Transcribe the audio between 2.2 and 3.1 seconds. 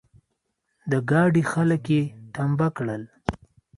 ټمبه کړل.